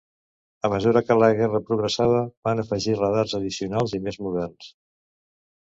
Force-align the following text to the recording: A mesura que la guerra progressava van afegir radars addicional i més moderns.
A 0.69 0.69
mesura 0.73 1.03
que 1.09 1.17
la 1.23 1.29
guerra 1.39 1.61
progressava 1.67 2.23
van 2.49 2.63
afegir 2.65 2.97
radars 3.03 3.39
addicional 3.43 3.95
i 3.99 4.03
més 4.09 4.21
moderns. 4.29 4.75